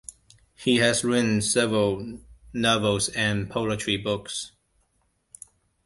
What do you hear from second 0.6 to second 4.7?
has written several novels and poetry books.